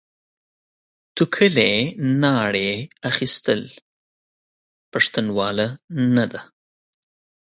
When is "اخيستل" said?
3.09-3.61